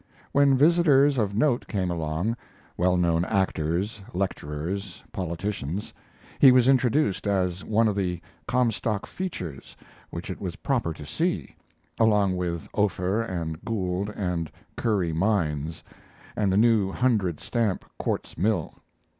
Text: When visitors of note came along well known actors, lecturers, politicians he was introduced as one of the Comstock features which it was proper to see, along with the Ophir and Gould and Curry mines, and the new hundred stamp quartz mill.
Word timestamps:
When 0.31 0.57
visitors 0.57 1.19
of 1.19 1.35
note 1.35 1.67
came 1.67 1.91
along 1.91 2.35
well 2.75 2.97
known 2.97 3.23
actors, 3.25 4.01
lecturers, 4.15 5.03
politicians 5.11 5.93
he 6.39 6.51
was 6.51 6.67
introduced 6.67 7.27
as 7.27 7.63
one 7.63 7.87
of 7.87 7.95
the 7.95 8.19
Comstock 8.47 9.05
features 9.05 9.77
which 10.09 10.31
it 10.31 10.41
was 10.41 10.55
proper 10.55 10.91
to 10.91 11.05
see, 11.05 11.55
along 11.99 12.35
with 12.35 12.63
the 12.63 12.69
Ophir 12.79 13.21
and 13.21 13.63
Gould 13.63 14.09
and 14.15 14.49
Curry 14.75 15.13
mines, 15.13 15.83
and 16.35 16.51
the 16.51 16.57
new 16.57 16.91
hundred 16.91 17.39
stamp 17.39 17.85
quartz 17.99 18.39
mill. 18.39 18.73